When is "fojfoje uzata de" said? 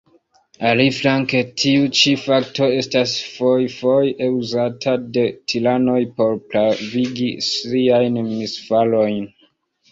3.35-5.27